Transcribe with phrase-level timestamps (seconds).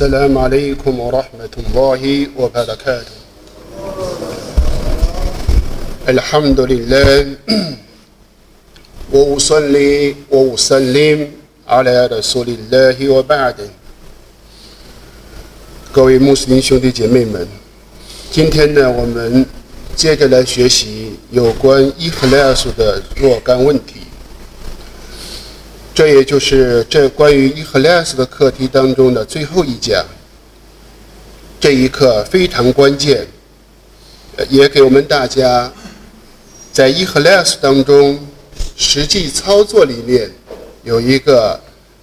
[0.00, 3.15] السلام عليكم ورحمة الله وبركاته
[6.07, 7.35] الحمد لله
[9.13, 11.17] وأصلي وأسلم
[11.67, 13.55] على رسول الله وبعد
[15.91, 17.47] 各位穆斯林兄弟姐妹们，
[18.31, 19.43] 今天呢，我们
[19.95, 24.01] 接着来学习有关伊克莱斯的若干问题。
[25.93, 30.05] 这也就是这关于伊克莱斯的课题当中的最后一讲。
[31.59, 33.27] 这一课非常关键，
[34.49, 35.71] 也给我们大家
[36.71, 38.19] 在伊克莱斯当中
[38.75, 40.31] 实际操作里面
[40.83, 41.59] 有一个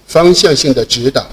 [0.07, 1.27] 方向性的指导。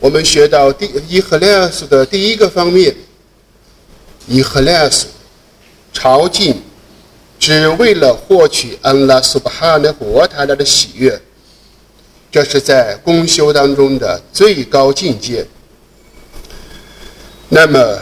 [0.00, 2.92] 我们学到第伊赫莱斯的第一个方面，
[4.26, 5.06] 伊赫莱斯
[5.92, 6.56] 朝觐
[7.40, 11.18] 只为了获取安拉苏巴哈的活塔拉的喜悦，
[12.30, 15.44] 这是在公修当中的最高境界。
[17.48, 17.98] 那么，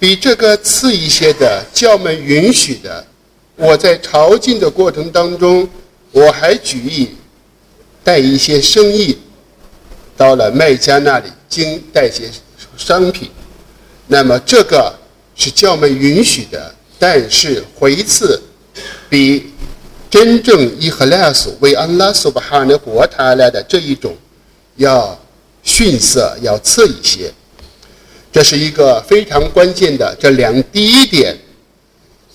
[0.00, 3.06] 比这个次一些的教门允许的，
[3.54, 5.68] 我在朝觐的过程当中，
[6.10, 7.10] 我还举意
[8.02, 9.18] 带一些生意。
[10.16, 12.30] 到了卖家那里，经带些
[12.76, 13.30] 商品，
[14.06, 14.94] 那么这个
[15.36, 18.40] 是教门允许的，但是回赐
[19.10, 19.50] 比
[20.08, 24.16] 真正伊赫拉斯为安拉苏巴哈的活他来的这一种
[24.76, 25.20] 要
[25.64, 27.34] 逊色，要次一些。
[28.30, 31.36] 这是一个非常关键的这两第一点，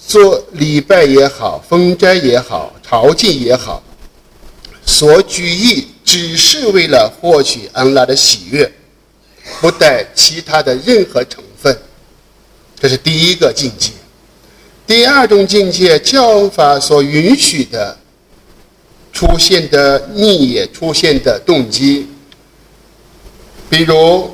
[0.06, 3.82] 做礼拜也好，封斋也好，朝觐也好，
[4.86, 5.88] 所举意。
[6.04, 8.70] 只是为了获取安拉的喜悦，
[9.62, 11.78] 不带其他的任何成分，
[12.78, 13.92] 这是第一个境界。
[14.88, 17.98] 第二种境界，教法所允许的
[19.12, 22.08] 出现的逆也出现的动机，
[23.70, 24.32] 比如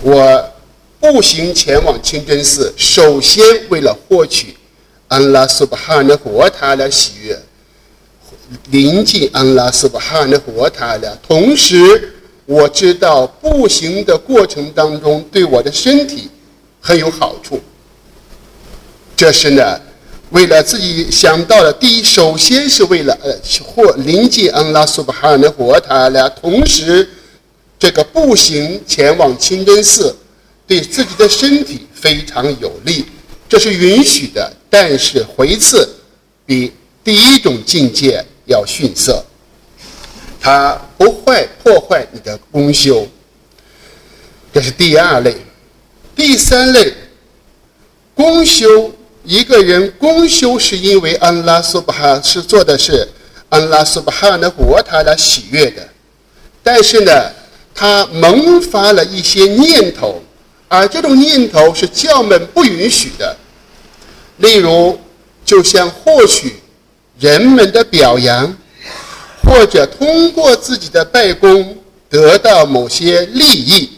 [0.00, 0.52] 我
[0.98, 4.56] 步行前往清真寺，首先为了获取
[5.08, 7.38] 安拉苏巴哈的活塔的喜悦。
[8.70, 11.18] 临近安拉斯巴哈的活塔了。
[11.26, 12.14] 同时，
[12.46, 16.30] 我知道步行的过程当中对我的身体
[16.80, 17.60] 很有好处。
[19.16, 19.80] 这是呢，
[20.34, 23.32] 为了自己想到了第一，首先是为了呃
[23.64, 26.28] 或临近安拉苏巴哈的活塔了。
[26.30, 27.08] 同时，
[27.78, 30.14] 这个步行前往清真寺
[30.66, 33.06] 对自己的身体非常有利，
[33.48, 34.52] 这是允许的。
[34.68, 35.88] 但是回次
[36.44, 36.72] 比
[37.02, 38.22] 第一种境界。
[38.46, 39.24] 要逊色，
[40.38, 43.08] 它不坏破坏你的功修，
[44.52, 45.34] 这是第二类。
[46.14, 46.92] 第三类，
[48.14, 48.92] 功修
[49.24, 53.08] 一个人功修是因为安拉苏巴哈是做的是
[53.48, 55.88] 安拉苏巴哈的国他的喜悦的，
[56.62, 57.30] 但是呢，
[57.74, 60.22] 他萌发了一些念头，
[60.68, 63.36] 而这种念头是教门不允许的，
[64.36, 64.98] 例如，
[65.44, 66.56] 就像获取。
[67.20, 68.52] 人们的表扬，
[69.44, 71.78] 或者通过自己的拜功
[72.10, 73.88] 得到某些利益，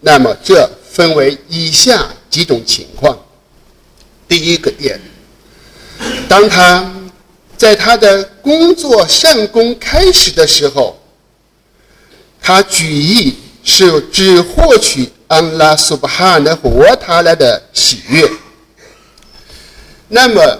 [0.00, 3.18] 那么这分为以下几种情况。
[4.28, 5.00] 第一个点，
[6.28, 6.92] 当他
[7.56, 10.98] 在他的工作善功开始的时候，
[12.40, 18.28] 他举意是只获取安拉苏巴哈的和他来的喜悦，
[20.08, 20.58] 那么。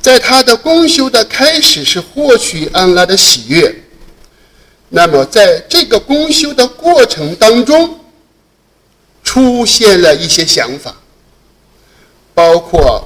[0.00, 3.82] 在他的公修的开始是获取安拉的喜悦，
[4.88, 7.98] 那么在这个公修的过程当中，
[9.24, 10.96] 出现了一些想法，
[12.38, 13.04] 包括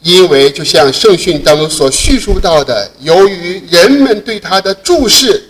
[0.00, 5.42] 因为就像圣训当中所叙述到的，由于人们对他的注视，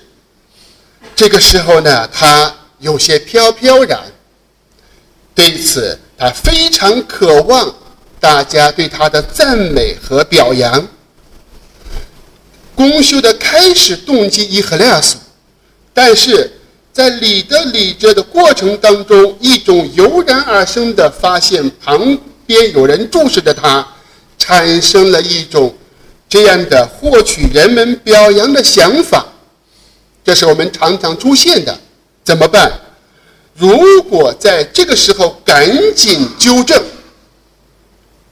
[1.15, 4.00] 这个时候呢，他有些飘飘然，
[5.34, 7.75] 对此他非常渴望。
[8.19, 10.88] 大家对他的赞美和表扬，
[12.75, 15.16] 公修的开始动机伊赫莱斯，
[15.92, 16.50] 但是
[16.91, 22.16] 在理的理着的过程当中，一种油然而生的发现旁
[22.47, 23.87] 边有人注视着他，
[24.39, 25.75] 产生了一种
[26.29, 29.27] 这样的获取人们表扬的想法，
[30.25, 31.79] 这是我们常常出现的，
[32.23, 32.73] 怎么办？
[33.57, 36.83] 如果在这个时候赶紧纠正。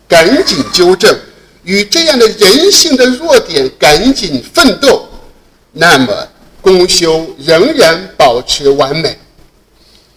[0.09, 1.19] 赶紧纠正，
[1.63, 5.09] 与这样的人性的弱点赶紧奋斗，
[5.73, 6.29] 那么
[6.61, 9.19] 公修仍然保持完美，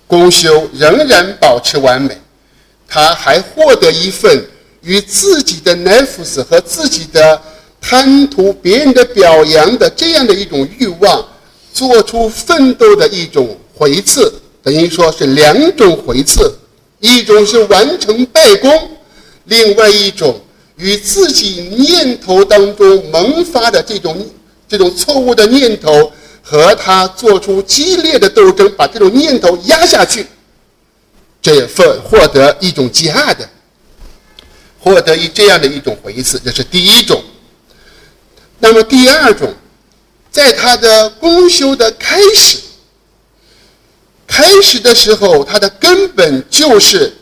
[0.05, 2.19] 公修仍然保持完美，
[2.87, 4.45] 他还获得一份
[4.81, 7.41] 与自己的 nefs 和自己的
[7.81, 11.25] 贪图别人的表扬的这样的一种欲望，
[11.73, 14.33] 做出奋斗的一种回赐，
[14.63, 16.51] 等于说是两种回赐，
[16.99, 18.89] 一种是完成拜功，
[19.45, 20.39] 另外一种
[20.77, 24.25] 与自己念头当中萌发的这种
[24.67, 26.11] 这种错误的念头
[26.41, 30.25] 和他做出激烈的斗争，把这种念头压下去，
[31.45, 33.47] 这也份获得一种极大的，
[34.79, 37.23] 获得一这样的一种回赐，这是第一种。
[38.57, 39.53] 那么第二种，
[40.31, 42.57] 在他的公修的开始。
[44.25, 47.15] 开始的时候，他的根本就是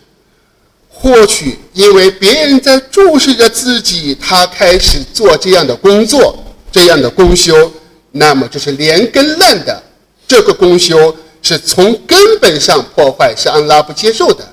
[0.87, 6.41] 获取，因为别人在注视着自己，他开始做这样的工作，
[6.71, 7.69] 这样的公修，
[8.11, 9.83] 那么就是连根烂的。
[10.25, 14.43] 这个公修是从根本上破坏，是安拉不接受的，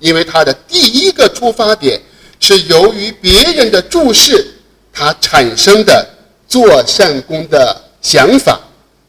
[0.00, 2.00] 因为他的第一个出发点
[2.40, 4.54] 是由于别人的注视，
[4.92, 6.04] 他产生的
[6.48, 8.60] 做善功的想法，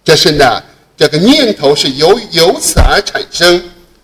[0.04, 0.62] 这是呢。
[0.96, 3.62] 这个念头是由由此而产生，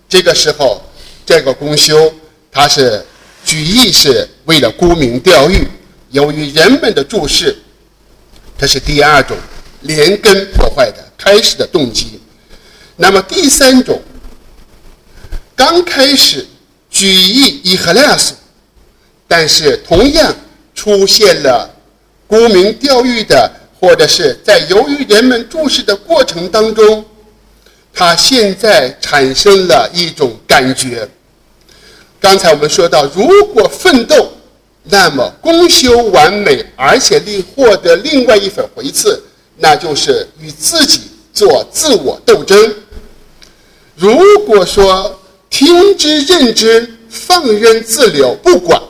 [0.08, 0.82] 这个时候，
[1.24, 2.12] 这个公修，
[2.50, 3.02] 它是
[3.44, 5.68] 举意是为了沽名钓誉，
[6.10, 7.56] 由于人们的注视，
[8.58, 9.36] 这是第二种
[9.82, 12.19] 连根破坏的开始的动机。
[13.00, 13.98] 那么第三种，
[15.56, 16.46] 刚开始
[16.90, 18.34] 举意以赫拉斯，
[19.26, 20.34] 但是同样
[20.74, 21.68] 出现了
[22.26, 23.50] 沽名钓誉的。
[23.80, 27.02] 或者是在由于人们注视的过程当中，
[27.94, 31.08] 他现在产生了一种感觉。
[32.20, 34.30] 刚才我们说到，如果奋斗，
[34.82, 39.18] 那么功修完美，而且另获得另外一份回赐，
[39.56, 41.00] 那就是与自己
[41.32, 42.74] 做自我斗争。
[44.00, 45.20] 如果说
[45.50, 48.80] 听之任之，放任自流，不管，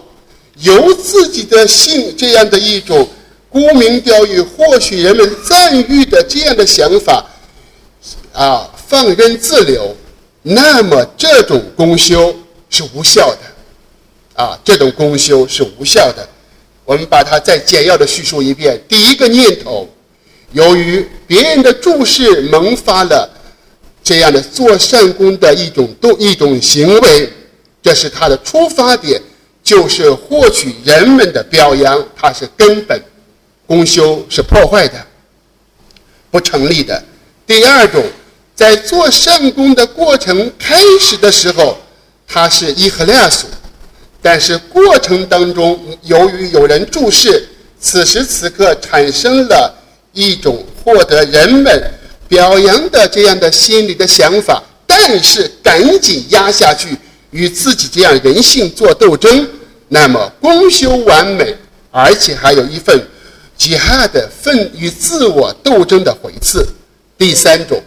[0.60, 3.08] 由自己的性这样的一种。
[3.52, 7.26] 沽名钓誉、获取人们赞誉的这样的想法，
[8.32, 9.92] 啊，放任自流，
[10.42, 12.32] 那么这种功修
[12.68, 16.24] 是无效的，啊，这种功修是无效的。
[16.84, 19.88] 我们把它再简要的叙述一遍：第一个念头，
[20.52, 23.28] 由于别人的注视，萌发了
[24.10, 27.32] 这样的做善功的一种动一种行为，
[27.80, 29.22] 这是他的出发点，
[29.62, 33.00] 就是获取人们的表扬，它是根本。
[33.68, 34.94] 公修是破坏的，
[36.28, 37.00] 不成立的。
[37.46, 38.02] 第二种，
[38.52, 41.78] 在做善功的过程开始的时候，
[42.26, 43.48] 它是伊赫拉索，
[44.20, 47.48] 但是过程当中，由于有人注视，
[47.78, 49.72] 此时此刻产生了
[50.12, 51.94] 一种获得人们
[52.30, 56.96] 表扬的这样的心理的想法，但是赶紧压下去，
[57.32, 59.46] 与自己这样人性做斗争，
[59.88, 61.54] 那么公修完美，
[61.90, 63.04] 而且还有一份。
[63.56, 66.66] 极哈的奋与自我斗争的回赐。
[67.18, 67.78] 第三种，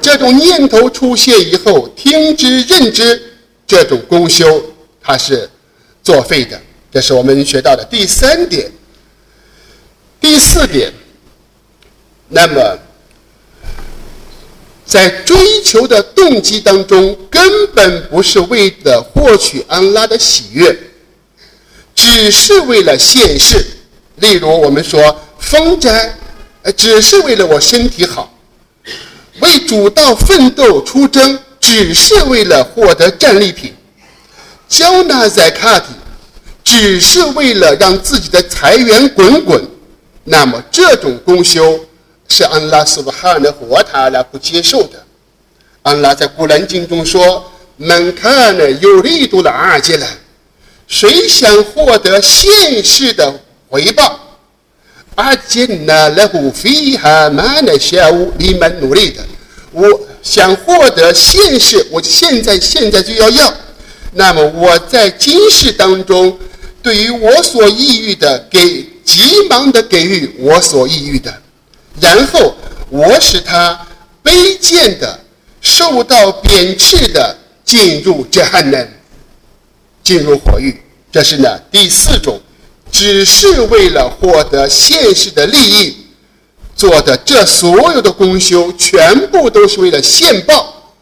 [0.00, 3.22] 这种念头出现以后，听之任之，
[3.66, 4.64] 这种功修
[5.02, 5.50] 它是
[6.02, 6.58] 作废的。
[6.90, 8.72] 这是我们学到的第三点。
[10.18, 10.90] 第四点，
[12.28, 12.78] 那么
[14.84, 20.76] 在追求的动机当中，根本不是为了获取安拉的喜悦，
[21.94, 23.64] 只是为了现世。
[24.16, 26.14] 例如，我们说封斋，
[26.62, 28.28] 呃，只是为了我身体好；
[29.40, 33.72] 为主道奋斗出征，只是为了获得战利品；
[34.68, 35.86] 交纳在卡底，
[36.62, 39.66] 只是为了让自己的财源滚滚。
[40.24, 41.80] 那么，这种功修
[42.32, 45.04] 是安拉斯巴哈的和塔来不接受的。
[45.82, 47.44] 安拉在古兰经中说
[47.76, 50.06] ：“门看呢有力度的阿杰了，
[50.88, 53.34] 谁想获得现世的？”
[53.68, 54.18] 回报，
[55.16, 59.22] 阿金那来胡费哈曼的下午，你们努力的。
[59.70, 59.86] 我
[60.22, 63.54] 想获得现世，我现在现在就要要。
[64.12, 66.38] 那么我在今世当中，
[66.82, 71.41] 对于我所抑郁的，给急忙的给予我所抑郁的，
[72.00, 72.54] 然后
[72.88, 73.86] 我使他
[74.24, 75.20] 卑贱的、
[75.60, 78.88] 受到贬斥的进入这汉能，
[80.02, 80.80] 进入火狱。
[81.10, 82.40] 这是呢第四种。
[82.90, 85.96] 只是为了获得现实的利益
[86.76, 90.92] 做的这所有的功修，全部都是为了现报。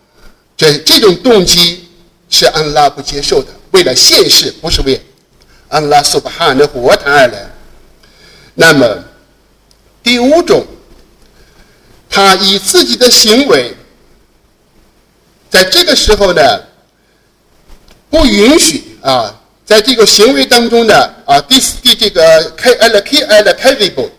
[0.56, 1.88] 这这种动机
[2.28, 3.48] 是安拉不接受的。
[3.72, 5.04] 为了现世，不是为
[5.68, 7.50] 安拉苏巴哈的活谈而来。
[8.54, 9.04] 那么
[10.00, 10.64] 第五种，
[12.10, 13.72] 他以自己的行为，
[15.48, 16.42] 在这个时候呢，
[18.10, 19.36] 不允许啊。
[19.64, 24.10] 在这个行为当中呢，啊，第第这个开 l k l k v i b l e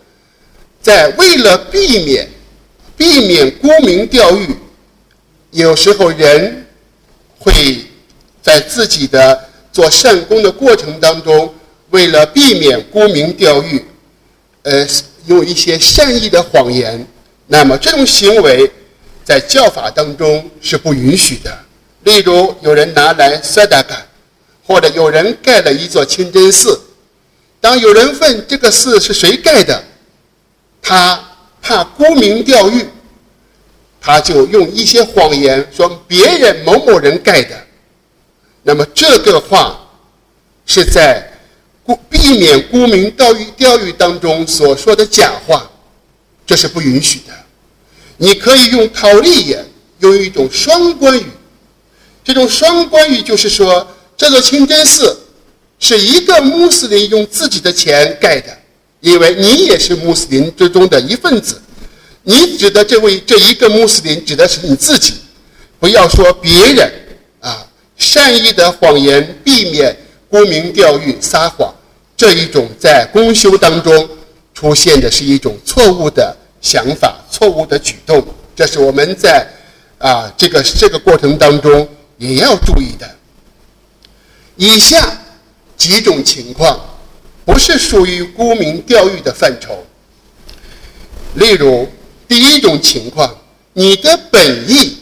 [0.81, 2.29] 在为了避免
[2.95, 4.55] 避免沽名钓誉，
[5.51, 6.65] 有时候人
[7.37, 7.85] 会
[8.41, 11.53] 在自己的做善功的过程当中，
[11.89, 13.85] 为了避免沽名钓誉，
[14.63, 14.87] 呃，
[15.25, 17.05] 用一些善意的谎言，
[17.51, 18.71] 那么这种行为
[19.25, 21.51] 在教法当中是不允许的。
[22.05, 24.01] 例如，有人拿来萨达嘎，
[24.65, 26.79] 或者有人盖了一座清真寺，
[27.59, 29.83] 当有人问这个寺是谁盖的，
[30.81, 31.21] 他
[31.61, 32.87] 怕沽名钓誉。
[33.99, 37.55] 他就用一些谎言说别人某某人盖的，
[38.63, 39.77] 那么这个话
[40.65, 41.29] 是在
[42.09, 45.69] 避免沽名钓誉钓誉当中所说的假话，
[46.47, 47.40] 这是不允许的。
[48.21, 49.65] 你可以用套利言，
[49.97, 51.25] 用一种双关语。
[52.23, 53.85] 这种双关语就是说，
[54.15, 55.19] 这座清真寺
[55.79, 58.55] 是一个穆斯林用自己的钱盖的，
[58.99, 61.59] 因为你也是穆斯林之中的一份子。
[62.21, 65.15] 你指的这位这一个穆斯林指的是你自己，
[65.79, 66.93] 不要说别人
[67.39, 67.65] 啊，
[67.97, 69.97] 善意的谎言，避免
[70.29, 71.73] 沽名钓誉、撒谎，
[72.15, 74.07] 这一种在公修当中
[74.53, 78.23] 出现的是一种错误的想法、错误的举动，
[78.55, 79.45] 这是我们在
[79.97, 81.87] 啊这个这个过程当中
[82.17, 83.09] 也要注意的。
[84.55, 85.17] 以下
[85.75, 86.79] 几种情况
[87.43, 89.83] 不是属于沽名钓誉的范畴，
[91.33, 91.87] 例如。
[92.27, 93.29] 第一种情况，
[93.73, 94.99] 你的本意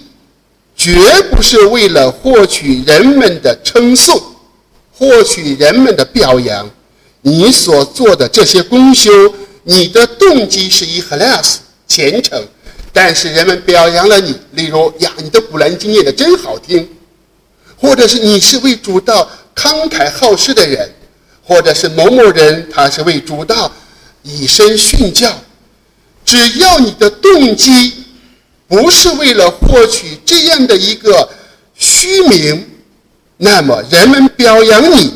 [0.75, 0.99] 绝
[1.29, 4.19] 不是为了获取人们的称颂，
[4.91, 6.67] 获取人们的表扬。
[7.21, 9.11] 你所做的这些功修，
[9.69, 11.57] 你的动机是以 halas
[11.87, 12.43] 虔诚，
[12.91, 16.89] 但是人们表扬了你，例如呀，你的古兰经念的真好听，
[17.77, 20.91] 或者是你是为主道慷慨好施的人，
[21.43, 23.71] 或者是某某人他是为主道
[24.23, 25.31] 以身殉教。
[26.25, 28.05] 只要你的动机
[28.67, 31.29] 不是为了获取这样的一个
[31.75, 32.67] 虚名，
[33.37, 35.13] 那么人们表扬你，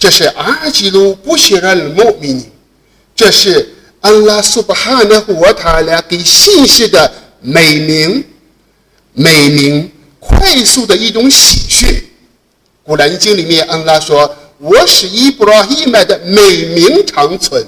[0.00, 2.48] 这是阿基鲁不希尔穆米尼，
[3.18, 3.68] 这是
[4.00, 8.24] 安拉苏巴哈的活塔来给信士的美名，
[9.12, 12.00] 美名快速的一种喜讯。
[12.84, 17.66] 古兰经里面，安拉说：“我使伊布拉希麦的美名长存。”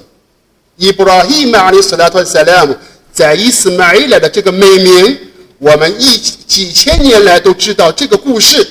[0.77, 2.73] 伊布拉希马里斯拉托塞拉姆
[3.11, 5.17] 在伊斯玛伊来的这个美名，
[5.57, 8.65] 我们一几千年来都知道这个故事，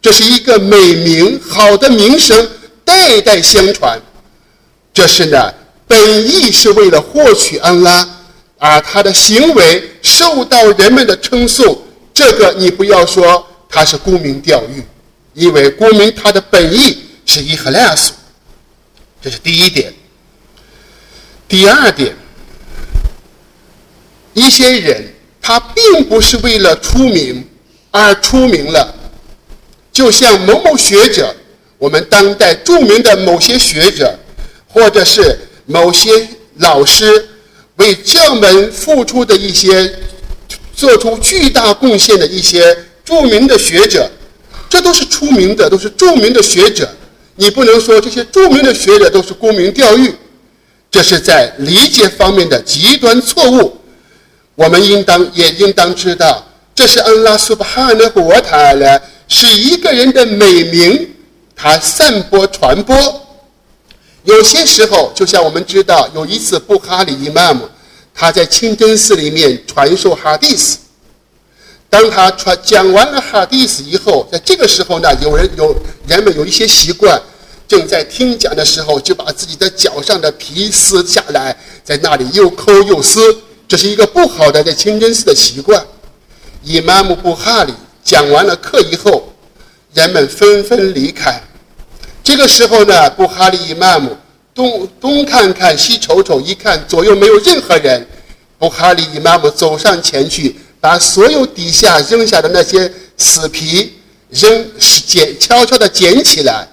[0.00, 2.48] 这是一个美名，好的名声
[2.84, 4.00] 代代相传。
[4.94, 5.52] 这是呢，
[5.92, 8.08] 本意是为了获取安拉，
[8.56, 11.82] 而他的行为受到人们的称颂，
[12.14, 14.82] 这个你不要说他是沽名钓誉，
[15.34, 18.12] 因为沽名他的本意是伊赫拉斯，
[19.20, 19.92] 这是第一点。
[21.46, 22.16] 第二点，
[24.32, 27.46] 一些人他并不是为了出名
[27.90, 28.94] 而出名了，
[29.92, 31.36] 就像某某学者，
[31.76, 34.18] 我们当代著名的某些学者，
[34.66, 36.28] 或者是某些
[36.58, 37.28] 老师
[37.76, 39.92] 为教门付出的一些
[40.74, 44.10] 做出巨大贡献的一些著名的学者，
[44.68, 46.88] 这都是出名的，都是著名的学者。
[47.36, 50.14] 你不能说这些著名的学者都是沽名钓誉。
[50.90, 53.78] 这是在理解方面的极端错误，
[54.54, 61.08] 我们应当也应当知道，这是安拉苏巴哈的国塔呢，是一个人的美名，
[61.56, 63.21] 他散播传播。
[64.24, 67.68] 有些时候，就像我们知道，有一次布哈里伊玛目，
[68.14, 70.78] 他在清真寺里面传授哈迪斯，
[71.90, 75.74] 当他传讲完了哈迪斯以后，在这个时候呢，有人有
[76.06, 77.20] 人们有一些习惯。
[77.68, 83.18] 正在听讲的时候，就把自己的脚上的皮撕下来，在那里又抠又撕，
[83.66, 85.82] 这是一个不好的在清真寺的习惯。
[86.62, 87.72] 伊玛目布哈里
[88.04, 89.32] 讲完了课以后，
[89.94, 91.42] 人们纷纷离开。
[92.22, 94.16] 这个时候呢，布哈里伊玛目
[94.54, 98.06] 东东看看西瞅瞅，一看左右没有任何人，
[98.58, 103.94] 布哈里伊玛目走上前去，把所有底下扔下的那些死皮
[104.30, 104.66] 扔
[105.06, 106.68] 捡悄悄地捡起来。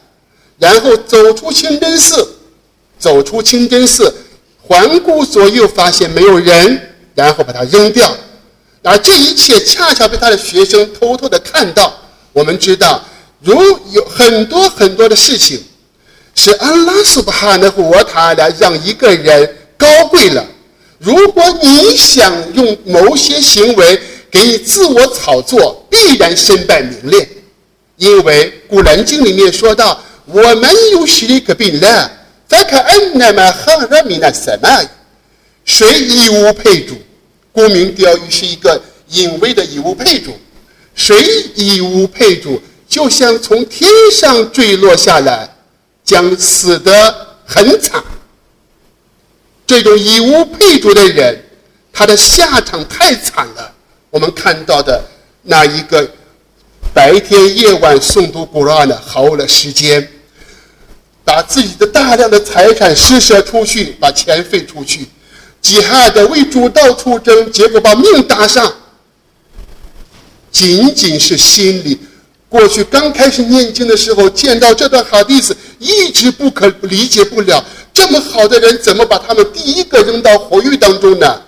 [0.58, 2.28] 然后走出清真寺，
[3.00, 4.14] 走出清真寺，
[4.62, 8.14] 环顾左右，发现没有人，然后把它扔掉。
[8.84, 11.94] 而这一切恰巧被他的学生偷偷的看到。
[12.34, 13.04] 我们知道，
[13.42, 13.56] 如
[13.92, 15.64] 有很多很多的事情，
[16.36, 20.46] 是安拉苏巴哈的活塔来让一个人高贵了。
[20.98, 27.28] 如果你想用某些行为给你自我炒作，必然身败名裂。
[27.98, 30.02] 因为古兰经里面说到。
[30.32, 32.12] 我们有实力可比了，
[32.48, 34.70] 再看恩那么赫热米那什么？
[35.66, 36.94] 谁以物配主？
[37.52, 40.38] 沽名钓誉是一个隐微的以物配主。
[40.94, 41.18] 谁
[41.56, 45.48] 以无配主，就像从天上坠落下来，
[46.04, 48.04] 将死得很惨。
[49.68, 51.46] 这种以物配主的人，
[51.94, 53.72] 他的下场太惨了。
[54.10, 55.00] 我们看到的
[55.44, 56.10] 那一个
[56.92, 60.10] 白天夜晚诵读古兰的，耗了时间，
[61.24, 65.08] 把自己的大量的财产施舍出去，把钱费出去，
[65.62, 68.74] 几害的为主道出征，结果把命搭上。
[70.52, 72.00] 仅仅是心里，
[72.50, 77.64] 过去刚开始念经的时候，见到这段好弟子，一直不可理解不了。
[77.94, 81.42] 这么好的人，怎么把他们第一个扔到火狱当中呢？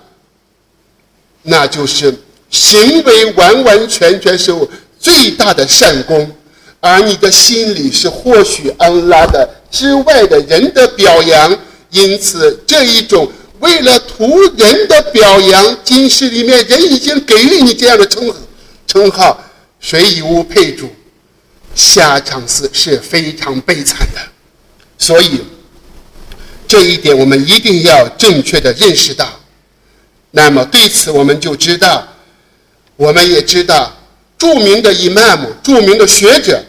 [1.42, 2.14] 那就是
[2.50, 4.68] 行为完完全全是我
[5.00, 6.30] 最大的善功，
[6.78, 11.58] 而你的心里是获取安拉的之外的人的表扬。
[11.90, 13.28] 因此，这一种
[13.58, 18.32] 为了图人的表扬，今世里面人已经给予你这样的称
[18.86, 19.42] 称号，
[19.82, 20.90] 谁以无配主，
[21.74, 24.20] 下场是是非常悲惨的。
[24.96, 25.42] 所以。
[26.68, 29.28] 这一点我们一定要正确的认识到。
[30.30, 32.08] 那么对此我们就知道，
[32.96, 33.94] 我们也知道，
[34.38, 36.64] 著名的伊玛目、著名的学者，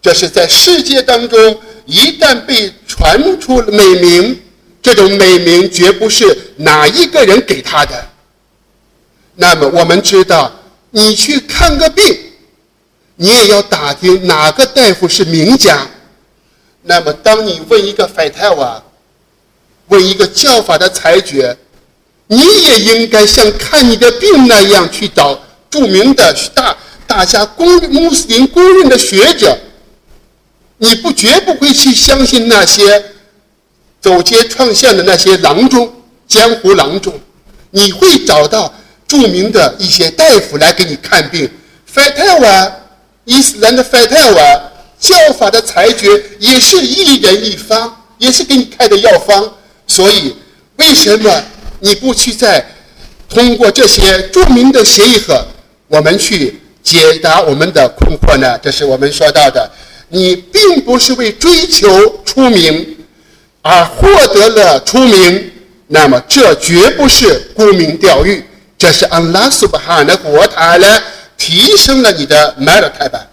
[0.00, 4.40] 这是在世界当中一旦被传出美名，
[4.80, 8.08] 这种美名绝不是哪一个人给他的。
[9.34, 10.50] 那么我们知道，
[10.90, 12.18] 你去看个病，
[13.16, 15.86] 你也要打听哪个大夫是名家。
[16.82, 18.82] 那么当你问一个法泰瓦。
[19.88, 21.54] 问一个教法的裁决，
[22.26, 26.74] 你也应该像看你的病那样去找著名的大
[27.06, 29.54] 大家公穆斯林公认的学者。
[30.78, 33.04] 你不绝不会去相信那些
[34.00, 35.92] 走街串巷的那些郎中、
[36.26, 37.12] 江湖郎中，
[37.70, 38.72] 你会找到
[39.06, 41.46] 著名的一些大夫来给你看病。
[41.84, 42.76] 法泰瓦
[43.24, 44.62] 伊斯兰的法泰瓦
[45.00, 49.52] 教法的裁决也是一人一方，也是给你开的药方。
[49.86, 50.34] 所以，
[50.76, 51.42] 为什么
[51.80, 52.64] 你不去再
[53.28, 55.46] 通过这些著名的协议和，
[55.88, 58.58] 我们去解答我们的困惑呢？
[58.62, 59.70] 这是我们说到的。
[60.08, 62.96] 你并不是为追求出名
[63.62, 65.50] 而获得了出名，
[65.88, 68.44] 那么这绝不是沽名钓誉，
[68.78, 71.02] 这是安拉苏巴哈的国塔来
[71.44, 73.28] 提升了你的麦勒泰版，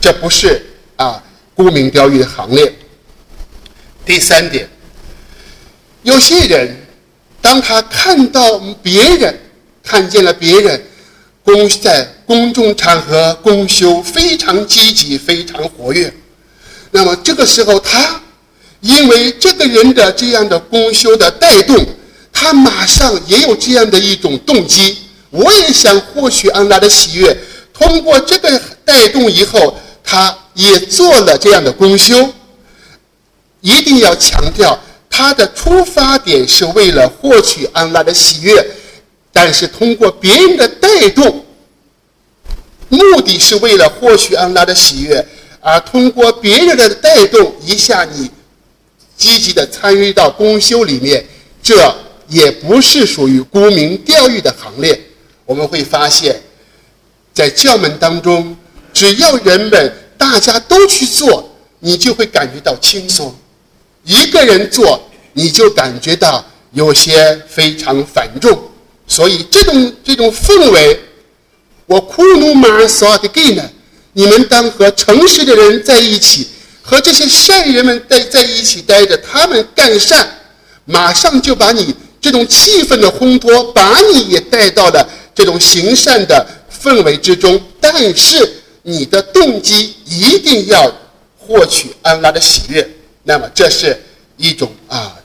[0.00, 0.60] 这不是
[0.96, 1.22] 啊
[1.54, 2.74] 沽名钓誉的行列。
[4.04, 4.68] 第三点。
[6.02, 6.76] 有些人，
[7.40, 9.38] 当他看到别人
[9.84, 10.84] 看见了别人
[11.44, 16.12] 公在公众场合公修非常积极、非常活跃，
[16.90, 18.20] 那么这个时候他
[18.80, 21.86] 因为这个人的这样的公修的带动，
[22.32, 24.98] 他马上也有这样的一种动机，
[25.34, 27.36] 我也想获取安拉的喜悦。
[27.72, 32.32] 通过这个带动以后，他也做了这样的公修。
[33.60, 34.78] 一定要强调。
[35.16, 38.66] 他的出发点是为了获取安拉的喜悦，
[39.32, 41.44] 但是通过别人的带动，
[42.88, 45.24] 目的是为了获取安拉的喜悦，
[45.60, 48.28] 而通过别人的带动，一下你
[49.16, 51.24] 积极的参与到公修里面，
[51.62, 51.94] 这
[52.26, 55.00] 也不是属于沽名钓誉的行列。
[55.46, 56.40] 我们会发现，
[57.32, 58.56] 在教门当中，
[58.92, 63.34] 只要人们大家都去做，你就会感觉到轻松。
[64.04, 65.00] 一个人做，
[65.32, 68.70] 你就感觉到有些非常繁重，
[69.06, 71.00] 所以这种这种氛围，
[71.86, 73.62] 我库努马尔索的给呢？
[74.12, 76.46] 你们当和诚实的人在一起，
[76.82, 80.38] 和这些善人们在在一起待着，他们干善，
[80.84, 87.60] 马上就把你这种气氛的烘托，把你也带到了这种行善的氛围之中。
[87.80, 90.92] 但是你的动机一定要
[91.36, 92.88] 获取安拉的喜悦。
[93.22, 94.00] 那么这是
[94.36, 95.16] 一种啊，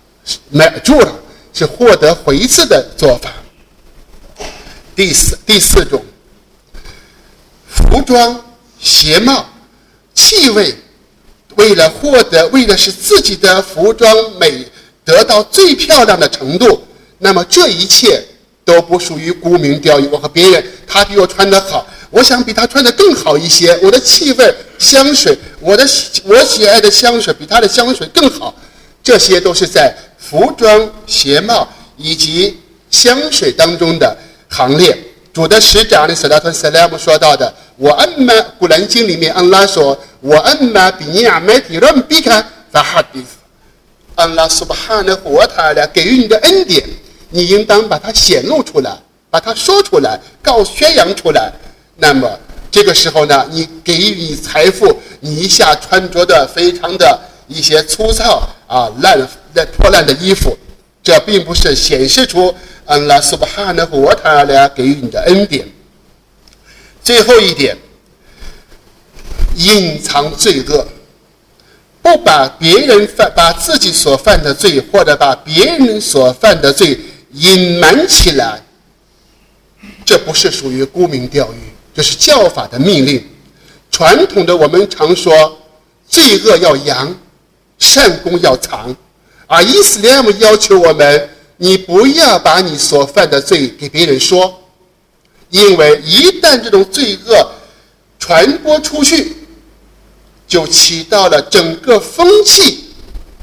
[0.50, 1.14] 买住了
[1.54, 3.34] 是获得回赐的做法。
[4.96, 6.04] 第四第四种，
[7.68, 8.44] 服装、
[8.80, 9.46] 鞋帽、
[10.14, 10.76] 气味，
[11.56, 14.66] 为了获得，为了使自己的服装美
[15.06, 16.84] 得到最漂亮的程度。
[17.18, 18.24] 那么这一切
[18.70, 20.08] 都不属于沽名钓誉。
[20.12, 21.88] 我和别人，他比我穿得好。
[22.12, 25.84] 我想比他穿的更好一些，我的气味、香水，我的
[26.24, 28.54] 我喜爱的香水比他的香水更好，
[29.04, 32.60] 这些都是在服装、鞋帽以及
[32.92, 34.16] 香水当中的
[34.50, 34.96] 行列。
[35.34, 43.38] 主的使者的斯拉特斯拉姆说到的，我恩玛古兰经里面，安拉说，我恩玛比尼亚麦提让比卡法哈迪斯，
[44.16, 46.84] 安拉苏巴哈的活他的给予你的恩典，
[47.30, 48.98] 你应当把它显露出来，
[49.30, 51.52] 把它说出来，告宣扬出来。
[51.96, 52.40] 那么，
[52.72, 59.20] 这个时候呢，你给予财富，你一下穿着的非常的一些粗糙啊烂
[59.54, 60.58] 烂破烂的衣服，
[61.04, 62.54] 这并不是显示出
[62.86, 65.68] 安拉苏巴哈纳和他俩给予你的恩典。
[67.04, 67.78] 最后一点，
[69.56, 70.88] 隐藏罪恶，
[72.02, 77.00] 不把别人犯把自己所犯的罪或者把别人所犯的罪
[77.40, 78.62] 隐瞒起来，
[80.06, 81.58] 这不是属于沽名钓誉。
[81.96, 83.26] 这是教法的命令。
[83.90, 85.58] 传统的我们常说，
[86.08, 87.18] 罪恶要扬，
[87.78, 88.96] 善功要藏，
[89.48, 94.62] 而伊斯兰要求我们，你不要把你所犯的罪给别人说，
[95.50, 97.52] 因为一旦这种罪恶
[98.20, 99.36] 传播出去，
[100.48, 102.86] 就起到了整个风气，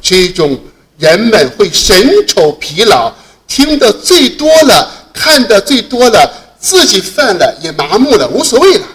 [0.03, 0.59] 是一种
[0.99, 3.13] 人们会审丑疲劳，
[3.47, 6.43] 听的最多了，看的最多了。
[6.59, 8.87] 自己犯了也麻木了，无所谓了。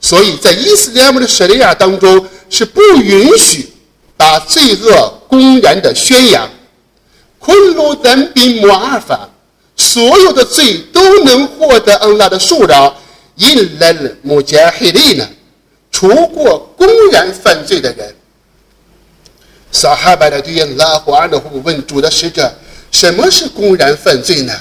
[0.00, 3.72] 所以在伊斯兰的舍利亚当中是不允许
[4.16, 6.48] 把罪恶公然的宣扬。
[7.40, 9.28] 昆鲁丹比摩尔法，
[9.74, 12.94] 所有的罪都能获得恩拉的恕饶。
[13.34, 15.28] 因来了穆加黑利呢，
[15.90, 18.14] 除过公然犯罪的人。
[19.72, 22.50] 撒哈巴的对恩拉胡安的问主的使者：
[22.96, 24.54] 什么是公然犯罪呢？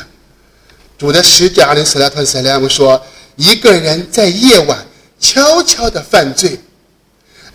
[0.98, 3.02] 主的使者阿里斯拉特塞莱姆说
[3.38, 4.86] ：“一个人在夜晚
[5.21, 6.60] 悄悄的犯罪，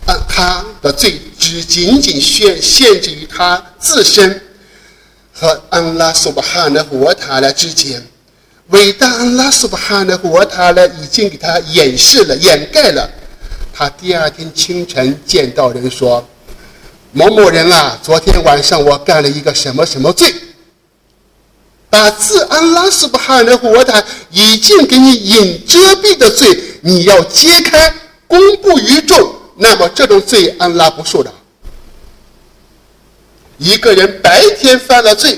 [0.07, 4.41] 啊，他的罪只仅仅限限制于他自身
[5.31, 8.03] 和安拉苏巴哈的活塔拉之间。
[8.69, 13.07] 伟大安拉苏巴哈的活塔拉已经给他掩饰了、掩盖了。
[13.71, 16.27] 他第二天清晨见到人说
[17.13, 20.33] ：‘某某人啊，昨天晚上我干了一个什么什么罪。’”
[21.91, 24.01] 把自安拉斯巴哈的活塔
[24.31, 26.47] 已经给你隐遮蔽的罪，
[26.79, 27.93] 你要揭开，
[28.27, 31.29] 公布于众，那么这种罪安拉不受的。
[33.57, 35.37] 一个人白天犯了罪，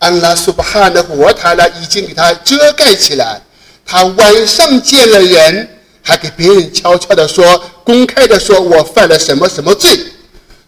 [0.00, 3.40] 安拉苏巴哈的活塔呢已经给他遮盖起来，
[3.86, 5.68] 他晚上见了人，
[6.02, 9.96] 还给别人悄悄的说，公开的说我犯了什么什么罪，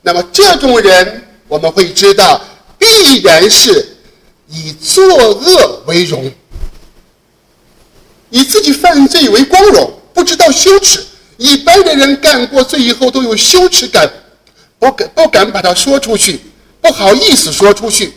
[0.00, 2.40] 那么这种人我们会知道，
[2.78, 3.91] 必然是。
[4.52, 6.30] 以作恶为荣，
[8.28, 11.02] 以自己犯罪为光荣，不知道羞耻。
[11.38, 14.08] 一般的人干过罪以后都有羞耻感，
[14.78, 16.38] 不敢不敢把它说出去，
[16.82, 18.12] 不好意思说出去。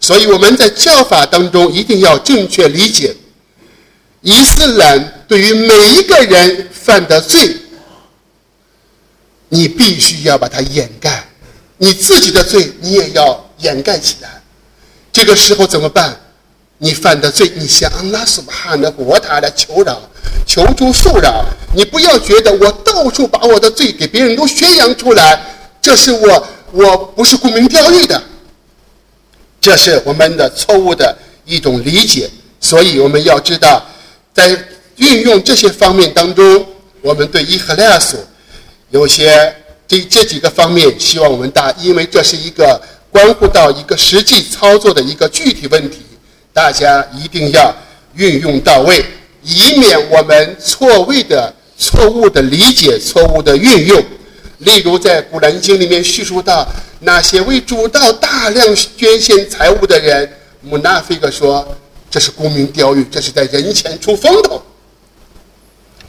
[0.00, 3.14] 所以我们在教法当中一定要正确理解，
[4.22, 7.54] 伊斯兰对于每一个人犯的罪，
[9.50, 11.28] 你必须要把它掩盖，
[11.76, 14.42] 你自己的罪你也要掩盖起来。
[15.16, 16.14] 这个时候怎么办？
[16.76, 19.98] 你犯的罪，你向安拉苏巴哈的国塔来求饶，
[20.46, 21.42] 求助恕饶。
[21.74, 25.42] 你不要觉得我到处把我的罪给别人都宣扬出来，
[25.80, 28.22] 这是我我不是沽名钓誉的，
[29.58, 32.30] 这是我们的错误的一种理解。
[32.60, 33.82] 所以我们要知道，
[34.34, 34.50] 在
[34.96, 36.66] 运用这些方面当中，
[37.00, 38.18] 我们对伊赫拉斯
[38.90, 39.56] 有些
[39.88, 42.78] 这这几个方面，希望我们大，因为这是一个。
[43.16, 46.00] 关乎到一个实际操作的一个具体问题，
[46.52, 47.74] 大家一定要
[48.14, 49.02] 运用到位，
[49.42, 54.04] 以免我们错位的、错误的理解、错误的运用。
[54.58, 56.68] 例如，在《古兰经》里面叙述到
[57.00, 61.66] 那些为主道大量捐献财物的人，穆纳菲格说
[62.10, 64.60] 这是沽名钓誉，这是在人前出风头。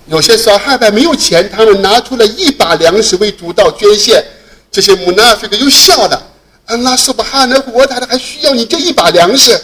[0.07, 4.21] 有些小哈巴没有钱，他们拿出了一把粮食为主道捐献，
[4.69, 6.21] 这些穆纳菲格又笑了。
[6.67, 9.57] 安拉苏巴哈的活塔的还需要你这一把粮食，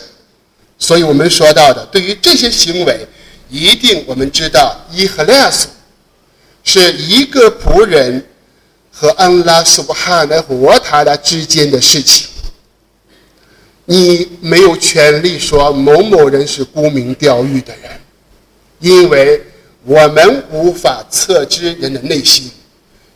[0.79, 3.05] 所以我们说到的，对于这些行为，
[3.49, 5.67] 一定我们知道伊赫拉斯
[6.63, 8.25] 是一个仆人
[8.89, 12.27] 和安拉苏巴哈的活塔的之间的事情。
[13.83, 17.91] 你没有权利说某某人是沽名钓誉的人，
[18.79, 19.43] 因为
[19.83, 22.49] 我们无法测知人的内心，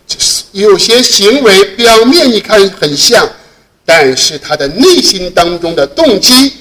[0.05, 3.25] 就是有些行为表面你看很像。
[3.89, 6.51] 但是他的内心当中的动机，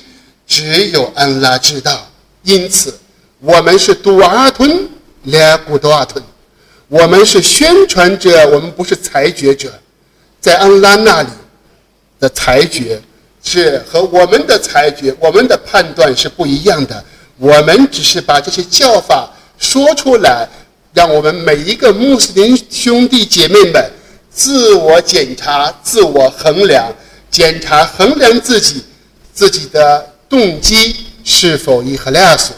[0.46, 2.08] 只有安拉知道。
[2.44, 2.96] 因此，
[3.40, 4.88] 我们是杜阿吞，
[5.24, 6.22] 列古多阿吞，
[6.86, 9.72] 我们是宣传者，我们不是裁决者。
[10.40, 11.28] 在安拉那里
[12.20, 13.02] 的裁决，
[13.42, 17.04] 是和我们的裁决、我们的判断是不一样的。
[17.38, 20.48] 我们只是把这些教法说出来，
[20.94, 23.90] 让我们每一个穆斯林兄弟姐妹们
[24.30, 26.86] 自我检查、自我衡量。
[27.30, 28.84] 检查衡量自己
[29.32, 32.52] 自己的动机是否伊赫拉斯，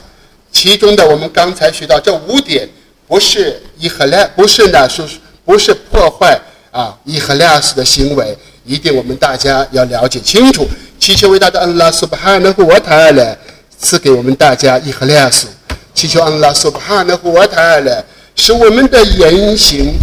[0.53, 2.69] 其中的我们刚才学到这五点，
[3.07, 5.07] 不是伊赫拉，不是呢，说
[5.45, 10.69] 不是破坏啊伊赫拉斯的行为，一定我们大家要了解清楚。
[11.01, 13.39] 祈求伟大的安拉苏巴哈纳胡瓦塔尔
[13.79, 15.47] 赐给我们大家伊赫拉斯，
[15.95, 18.05] 祈求安拉苏巴哈纳胡瓦塔尔
[18.37, 19.95] 使我们的言行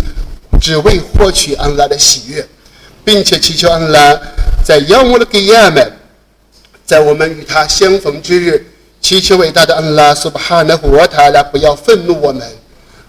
[0.59, 2.47] 只为获取安拉的喜悦，
[3.03, 4.19] 并且祈求安拉
[4.65, 5.91] 在亚穆的给亚们，
[6.87, 8.65] 在我们与他相逢之日。
[8.99, 12.41] 祈求伟大的安拉苏巴哈纳胡瓦塔尔不要愤怒我们，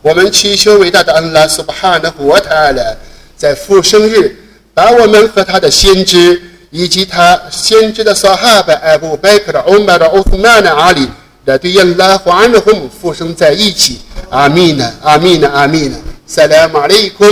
[0.02, 2.96] 我们祈求伟大的安拉苏巴哈纳胡瓦塔尔
[3.38, 4.36] 在复生日
[4.74, 11.08] 把我们和他的先知以及他先知的撒哈巴艾布贝克的欧麦的奥斯曼的阿里
[11.46, 14.00] 的对安拉和安拉和姆复生在一起。
[14.28, 15.96] 阿弥呢，阿弥呢，阿弥呢。
[16.26, 17.24] 萨拉马利库